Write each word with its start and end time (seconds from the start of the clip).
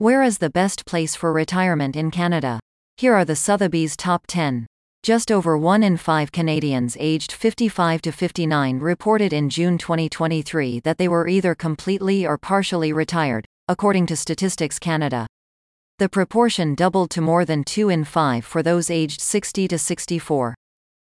Where 0.00 0.22
is 0.22 0.38
the 0.38 0.48
best 0.48 0.86
place 0.86 1.16
for 1.16 1.32
retirement 1.32 1.96
in 1.96 2.12
Canada? 2.12 2.60
Here 2.98 3.14
are 3.14 3.24
the 3.24 3.34
Sotheby's 3.34 3.96
top 3.96 4.28
10. 4.28 4.64
Just 5.02 5.32
over 5.32 5.58
1 5.58 5.82
in 5.82 5.96
5 5.96 6.30
Canadians 6.30 6.96
aged 7.00 7.32
55 7.32 8.02
to 8.02 8.12
59 8.12 8.78
reported 8.78 9.32
in 9.32 9.50
June 9.50 9.76
2023 9.76 10.78
that 10.84 10.98
they 10.98 11.08
were 11.08 11.26
either 11.26 11.52
completely 11.56 12.24
or 12.24 12.38
partially 12.38 12.92
retired, 12.92 13.44
according 13.66 14.06
to 14.06 14.14
Statistics 14.14 14.78
Canada. 14.78 15.26
The 15.98 16.08
proportion 16.08 16.76
doubled 16.76 17.10
to 17.10 17.20
more 17.20 17.44
than 17.44 17.64
2 17.64 17.88
in 17.88 18.04
5 18.04 18.44
for 18.44 18.62
those 18.62 18.90
aged 18.90 19.20
60 19.20 19.66
to 19.66 19.78
64. 19.78 20.54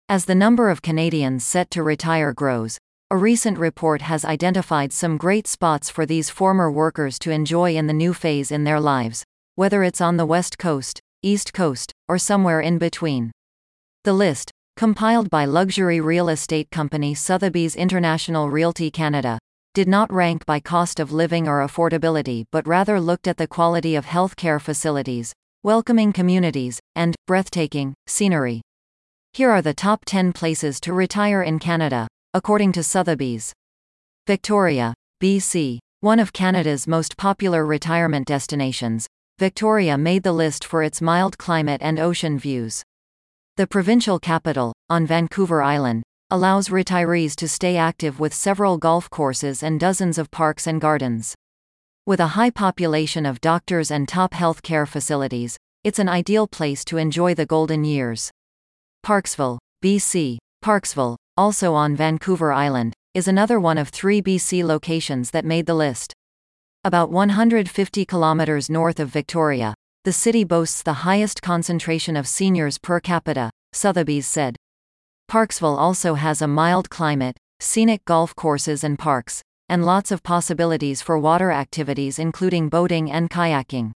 As 0.08 0.24
the 0.24 0.34
number 0.34 0.70
of 0.70 0.80
Canadians 0.80 1.44
set 1.44 1.70
to 1.72 1.82
retire 1.82 2.32
grows, 2.32 2.78
a 3.12 3.16
recent 3.16 3.58
report 3.58 4.02
has 4.02 4.24
identified 4.24 4.92
some 4.92 5.16
great 5.16 5.48
spots 5.48 5.90
for 5.90 6.06
these 6.06 6.30
former 6.30 6.70
workers 6.70 7.18
to 7.18 7.32
enjoy 7.32 7.74
in 7.74 7.88
the 7.88 7.92
new 7.92 8.14
phase 8.14 8.52
in 8.52 8.62
their 8.62 8.78
lives, 8.78 9.24
whether 9.56 9.82
it's 9.82 10.00
on 10.00 10.16
the 10.16 10.24
West 10.24 10.58
Coast, 10.58 11.00
East 11.20 11.52
Coast, 11.52 11.92
or 12.06 12.18
somewhere 12.18 12.60
in 12.60 12.78
between. 12.78 13.32
The 14.04 14.12
list, 14.12 14.52
compiled 14.76 15.28
by 15.28 15.44
luxury 15.44 16.00
real 16.00 16.28
estate 16.28 16.70
company 16.70 17.12
Sotheby's 17.16 17.74
International 17.74 18.48
Realty 18.48 18.92
Canada, 18.92 19.40
did 19.74 19.88
not 19.88 20.12
rank 20.12 20.46
by 20.46 20.60
cost 20.60 21.00
of 21.00 21.10
living 21.10 21.48
or 21.48 21.66
affordability 21.66 22.44
but 22.52 22.64
rather 22.64 23.00
looked 23.00 23.26
at 23.26 23.38
the 23.38 23.48
quality 23.48 23.96
of 23.96 24.06
healthcare 24.06 24.60
facilities, 24.60 25.32
welcoming 25.64 26.12
communities, 26.12 26.78
and 26.94 27.16
breathtaking 27.26 27.92
scenery. 28.06 28.62
Here 29.32 29.50
are 29.50 29.62
the 29.62 29.74
top 29.74 30.04
10 30.04 30.32
places 30.32 30.78
to 30.82 30.92
retire 30.92 31.42
in 31.42 31.58
Canada, 31.58 32.06
according 32.32 32.70
to 32.72 32.82
Sotheby's. 32.82 33.52
Victoria, 34.26 34.94
BC, 35.20 35.78
one 36.00 36.20
of 36.20 36.32
Canada's 36.32 36.86
most 36.86 37.16
popular 37.16 37.66
retirement 37.66 38.26
destinations, 38.26 39.06
Victoria 39.38 39.98
made 39.98 40.22
the 40.22 40.32
list 40.32 40.64
for 40.64 40.82
its 40.82 41.02
mild 41.02 41.36
climate 41.38 41.80
and 41.82 41.98
ocean 41.98 42.38
views. 42.38 42.82
The 43.56 43.66
provincial 43.66 44.18
capital, 44.18 44.72
on 44.88 45.06
Vancouver 45.06 45.60
Island, 45.60 46.04
allows 46.30 46.68
retirees 46.68 47.34
to 47.36 47.48
stay 47.48 47.76
active 47.76 48.20
with 48.20 48.32
several 48.32 48.78
golf 48.78 49.10
courses 49.10 49.62
and 49.62 49.80
dozens 49.80 50.16
of 50.16 50.30
parks 50.30 50.66
and 50.66 50.80
gardens. 50.80 51.34
With 52.06 52.20
a 52.20 52.28
high 52.38 52.50
population 52.50 53.26
of 53.26 53.40
doctors 53.40 53.90
and 53.90 54.08
top 54.08 54.34
health 54.34 54.62
care 54.62 54.86
facilities, 54.86 55.56
it's 55.82 55.98
an 55.98 56.08
ideal 56.08 56.46
place 56.46 56.84
to 56.84 56.98
enjoy 56.98 57.34
the 57.34 57.46
golden 57.46 57.82
years. 57.84 58.30
Parksville, 59.04 59.58
BC. 59.82 60.38
Parksville, 60.64 61.16
also 61.40 61.72
on 61.72 61.96
Vancouver 61.96 62.52
Island, 62.52 62.92
is 63.14 63.26
another 63.26 63.58
one 63.58 63.78
of 63.78 63.88
three 63.88 64.20
BC 64.20 64.62
locations 64.62 65.30
that 65.30 65.46
made 65.46 65.64
the 65.64 65.74
list. 65.74 66.12
About 66.84 67.10
150 67.10 68.04
kilometers 68.04 68.68
north 68.68 69.00
of 69.00 69.08
Victoria, 69.08 69.74
the 70.04 70.12
city 70.12 70.44
boasts 70.44 70.82
the 70.82 71.00
highest 71.08 71.40
concentration 71.40 72.14
of 72.14 72.28
seniors 72.28 72.76
per 72.76 73.00
capita, 73.00 73.50
Sotheby's 73.72 74.26
said. 74.26 74.54
Parksville 75.32 75.78
also 75.78 76.12
has 76.12 76.42
a 76.42 76.46
mild 76.46 76.90
climate, 76.90 77.38
scenic 77.58 78.04
golf 78.04 78.36
courses 78.36 78.84
and 78.84 78.98
parks, 78.98 79.40
and 79.70 79.86
lots 79.86 80.12
of 80.12 80.22
possibilities 80.22 81.00
for 81.00 81.18
water 81.18 81.50
activities 81.50 82.18
including 82.18 82.68
boating 82.68 83.10
and 83.10 83.30
kayaking. 83.30 83.92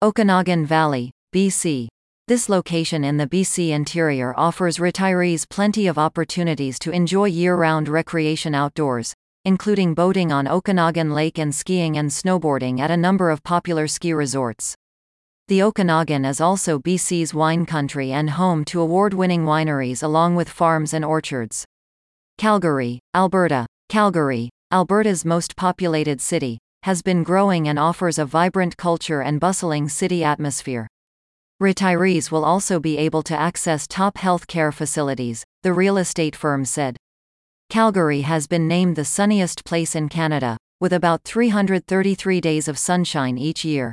Okanagan 0.00 0.64
Valley, 0.64 1.10
BC. 1.34 1.88
This 2.28 2.50
location 2.50 3.04
in 3.04 3.16
the 3.16 3.26
BC 3.26 3.70
interior 3.70 4.34
offers 4.36 4.76
retirees 4.76 5.48
plenty 5.48 5.86
of 5.86 5.96
opportunities 5.96 6.78
to 6.80 6.90
enjoy 6.90 7.24
year 7.24 7.56
round 7.56 7.88
recreation 7.88 8.54
outdoors, 8.54 9.14
including 9.46 9.94
boating 9.94 10.30
on 10.30 10.46
Okanagan 10.46 11.14
Lake 11.14 11.38
and 11.38 11.54
skiing 11.54 11.96
and 11.96 12.10
snowboarding 12.10 12.80
at 12.80 12.90
a 12.90 12.98
number 12.98 13.30
of 13.30 13.42
popular 13.42 13.88
ski 13.88 14.12
resorts. 14.12 14.74
The 15.46 15.62
Okanagan 15.62 16.26
is 16.26 16.38
also 16.38 16.78
BC's 16.78 17.32
wine 17.32 17.64
country 17.64 18.12
and 18.12 18.28
home 18.28 18.62
to 18.66 18.82
award 18.82 19.14
winning 19.14 19.46
wineries 19.46 20.02
along 20.02 20.36
with 20.36 20.50
farms 20.50 20.92
and 20.92 21.06
orchards. 21.06 21.64
Calgary, 22.36 23.00
Alberta. 23.14 23.64
Calgary, 23.88 24.50
Alberta's 24.70 25.24
most 25.24 25.56
populated 25.56 26.20
city, 26.20 26.58
has 26.82 27.00
been 27.00 27.22
growing 27.22 27.68
and 27.68 27.78
offers 27.78 28.18
a 28.18 28.26
vibrant 28.26 28.76
culture 28.76 29.22
and 29.22 29.40
bustling 29.40 29.88
city 29.88 30.22
atmosphere. 30.22 30.88
Retirees 31.60 32.30
will 32.30 32.44
also 32.44 32.78
be 32.78 32.96
able 32.98 33.24
to 33.24 33.36
access 33.36 33.88
top 33.88 34.16
healthcare 34.18 34.72
facilities, 34.72 35.44
the 35.64 35.72
real 35.72 35.96
estate 35.96 36.36
firm 36.36 36.64
said. 36.64 36.96
Calgary 37.68 38.20
has 38.20 38.46
been 38.46 38.68
named 38.68 38.94
the 38.94 39.04
sunniest 39.04 39.64
place 39.64 39.96
in 39.96 40.08
Canada, 40.08 40.56
with 40.80 40.92
about 40.92 41.24
333 41.24 42.40
days 42.40 42.68
of 42.68 42.78
sunshine 42.78 43.36
each 43.36 43.64
year. 43.64 43.92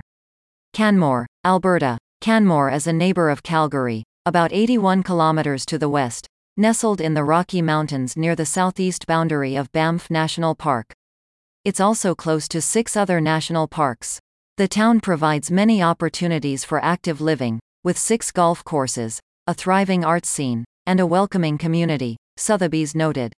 Canmore, 0.74 1.26
Alberta. 1.44 1.98
Canmore 2.22 2.70
is 2.70 2.86
a 2.86 2.94
neighbor 2.94 3.32
of 3.32 3.42
Calgary, 3.42 4.04
about 4.28 4.54
81 4.54 5.02
kilometers 5.02 5.66
to 5.66 5.80
the 5.80 5.90
west, 5.90 6.28
nestled 6.58 7.02
in 7.02 7.16
the 7.16 7.24
Rocky 7.24 7.64
Mountains 7.64 8.16
near 8.16 8.36
the 8.36 8.46
southeast 8.46 9.08
boundary 9.08 9.56
of 9.56 9.72
Banff 9.72 10.12
National 10.12 10.54
Park. 10.54 10.94
It's 11.64 11.80
also 11.80 12.14
close 12.14 12.48
to 12.50 12.62
six 12.62 12.96
other 12.96 13.20
national 13.20 13.68
parks. 13.68 14.20
The 14.58 14.70
town 14.70 15.02
provides 15.02 15.52
many 15.52 15.84
opportunities 15.84 16.64
for 16.64 16.82
active 16.82 17.20
living, 17.20 17.60
with 17.84 17.98
six 17.98 18.32
golf 18.32 18.64
courses, 18.64 19.20
a 19.48 19.54
thriving 19.54 20.06
arts 20.06 20.30
scene, 20.30 20.64
and 20.86 21.02
a 21.02 21.06
welcoming 21.06 21.58
community, 21.58 22.16
Sotheby's 22.38 22.96
noted. 22.96 23.34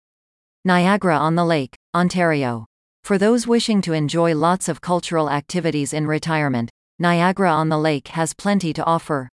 Niagara 0.66 1.16
on 1.16 1.36
the 1.36 1.46
Lake, 1.46 1.74
Ontario. 1.96 2.66
For 3.06 3.18
those 3.18 3.48
wishing 3.48 3.82
to 3.84 3.94
enjoy 3.94 4.36
lots 4.36 4.68
of 4.68 4.82
cultural 4.82 5.30
activities 5.30 5.94
in 5.94 6.06
retirement, 6.06 6.70
Niagara 7.00 7.50
on 7.50 7.70
the 7.70 7.80
Lake 7.80 8.10
has 8.10 8.34
plenty 8.34 8.74
to 8.74 8.84
offer. 8.84 9.30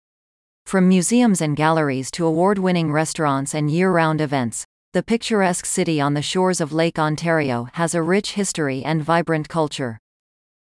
From 0.67 0.87
museums 0.87 1.41
and 1.41 1.57
galleries 1.57 2.11
to 2.11 2.27
award 2.27 2.59
winning 2.59 2.93
restaurants 2.93 3.55
and 3.55 3.71
year 3.71 3.91
round 3.91 4.21
events, 4.21 4.67
the 4.93 5.03
picturesque 5.03 5.65
city 5.65 5.99
on 5.99 6.13
the 6.13 6.21
shores 6.21 6.61
of 6.61 6.75
Lake 6.75 6.99
Ontario 6.99 7.69
has 7.73 7.95
a 7.95 8.03
rich 8.03 8.33
history 8.33 8.85
and 8.85 9.03
vibrant 9.03 9.49
culture. 9.49 9.99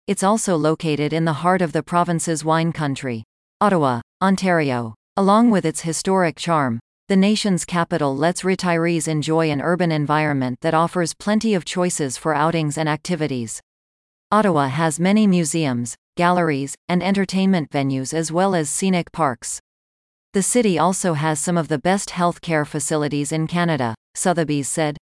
It's 0.08 0.22
also 0.22 0.56
located 0.56 1.14
in 1.14 1.26
the 1.26 1.42
heart 1.42 1.64
of 1.64 1.72
the 1.72 1.82
province's 1.82 2.46
wine 2.46 2.72
country, 2.72 3.24
Ottawa, 3.60 4.02
Ontario. 4.22 4.94
Along 5.18 5.50
with 5.50 5.66
its 5.66 5.82
historic 5.82 6.36
charm, 6.36 6.80
the 7.08 7.16
nation's 7.16 7.66
capital 7.66 8.16
lets 8.16 8.44
retirees 8.44 9.08
enjoy 9.08 9.50
an 9.50 9.62
urban 9.62 9.92
environment 9.92 10.60
that 10.62 10.76
offers 10.76 11.16
plenty 11.16 11.56
of 11.56 11.66
choices 11.66 12.18
for 12.18 12.36
outings 12.36 12.78
and 12.78 12.88
activities. 12.88 13.60
Ottawa 14.30 14.68
has 14.68 15.00
many 15.00 15.26
museums, 15.26 15.96
galleries, 16.18 16.76
and 16.88 17.02
entertainment 17.02 17.72
venues 17.72 18.14
as 18.14 18.32
well 18.32 18.54
as 18.54 18.70
scenic 18.70 19.12
parks. 19.12 19.60
The 20.34 20.44
city 20.44 20.78
also 20.78 21.14
has 21.14 21.40
some 21.40 21.58
of 21.58 21.68
the 21.68 21.80
best 21.80 22.12
health 22.12 22.42
care 22.42 22.66
facilities 22.66 23.32
in 23.32 23.48
Canada, 23.48 23.96
Sotheby's 24.14 24.70
said. 24.70 24.98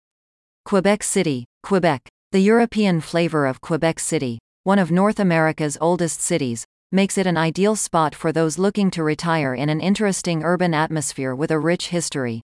Quebec 0.65 1.03
City, 1.03 1.45
Quebec. 1.63 2.01
The 2.33 2.41
European 2.41 2.99
flavor 2.99 3.45
of 3.45 3.61
Quebec 3.61 3.99
City, 3.99 4.39
one 4.63 4.79
of 4.79 4.91
North 4.91 5.19
America's 5.19 5.77
oldest 5.79 6.21
cities, 6.21 6.65
makes 6.91 7.17
it 7.17 7.25
an 7.25 7.37
ideal 7.37 7.75
spot 7.75 8.13
for 8.13 8.31
those 8.31 8.57
looking 8.57 8.91
to 8.91 9.03
retire 9.03 9.55
in 9.55 9.69
an 9.69 9.79
interesting 9.79 10.43
urban 10.43 10.73
atmosphere 10.73 11.33
with 11.33 11.51
a 11.51 11.59
rich 11.59 11.89
history. 11.89 12.41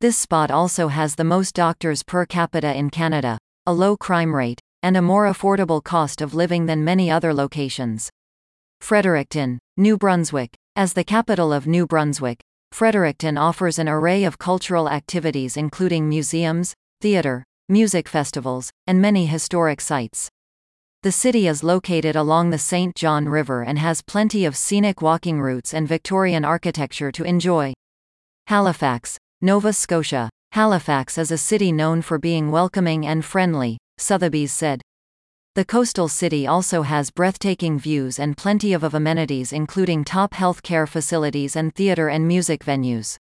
This 0.00 0.18
spot 0.18 0.50
also 0.50 0.88
has 0.88 1.14
the 1.14 1.24
most 1.24 1.54
doctors 1.54 2.02
per 2.02 2.26
capita 2.26 2.74
in 2.74 2.90
Canada, 2.90 3.38
a 3.64 3.72
low 3.72 3.96
crime 3.96 4.34
rate, 4.34 4.60
and 4.82 4.96
a 4.96 5.02
more 5.02 5.24
affordable 5.26 5.82
cost 5.82 6.20
of 6.20 6.34
living 6.34 6.66
than 6.66 6.84
many 6.84 7.10
other 7.10 7.32
locations. 7.32 8.10
Fredericton, 8.80 9.58
New 9.76 9.96
Brunswick. 9.96 10.54
As 10.74 10.92
the 10.92 11.04
capital 11.04 11.52
of 11.52 11.66
New 11.66 11.86
Brunswick, 11.86 12.40
Fredericton 12.72 13.38
offers 13.38 13.78
an 13.78 13.88
array 13.88 14.24
of 14.24 14.38
cultural 14.38 14.88
activities 14.88 15.56
including 15.56 16.08
museums, 16.08 16.74
theater, 17.00 17.44
music 17.68 18.08
festivals, 18.08 18.70
and 18.86 19.00
many 19.00 19.26
historic 19.26 19.80
sites. 19.80 20.28
The 21.06 21.12
city 21.12 21.46
is 21.46 21.62
located 21.62 22.16
along 22.16 22.50
the 22.50 22.58
St. 22.58 22.92
John 22.96 23.28
River 23.28 23.62
and 23.62 23.78
has 23.78 24.02
plenty 24.02 24.44
of 24.44 24.56
scenic 24.56 25.00
walking 25.00 25.40
routes 25.40 25.72
and 25.72 25.86
Victorian 25.86 26.44
architecture 26.44 27.12
to 27.12 27.22
enjoy. 27.22 27.74
Halifax, 28.48 29.16
Nova 29.40 29.72
Scotia. 29.72 30.28
Halifax 30.50 31.16
is 31.16 31.30
a 31.30 31.38
city 31.38 31.70
known 31.70 32.02
for 32.02 32.18
being 32.18 32.50
welcoming 32.50 33.06
and 33.06 33.24
friendly, 33.24 33.78
Sotheby's 33.98 34.52
said. 34.52 34.82
The 35.54 35.64
coastal 35.64 36.08
city 36.08 36.44
also 36.44 36.82
has 36.82 37.12
breathtaking 37.12 37.78
views 37.78 38.18
and 38.18 38.36
plenty 38.36 38.72
of, 38.72 38.82
of 38.82 38.92
amenities 38.92 39.52
including 39.52 40.02
top 40.02 40.32
healthcare 40.32 40.88
facilities 40.88 41.54
and 41.54 41.72
theater 41.72 42.08
and 42.08 42.26
music 42.26 42.64
venues. 42.64 43.16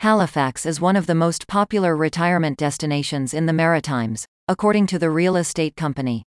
Halifax 0.00 0.66
is 0.66 0.82
one 0.82 0.96
of 0.96 1.06
the 1.06 1.14
most 1.14 1.48
popular 1.48 1.96
retirement 1.96 2.58
destinations 2.58 3.32
in 3.32 3.46
the 3.46 3.54
Maritimes, 3.54 4.26
according 4.48 4.86
to 4.88 4.98
the 4.98 5.08
real 5.08 5.36
estate 5.36 5.76
company. 5.76 6.22